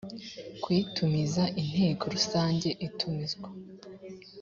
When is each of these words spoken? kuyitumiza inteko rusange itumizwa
kuyitumiza 0.61 1.43
inteko 1.61 2.03
rusange 2.15 2.69
itumizwa 2.87 3.47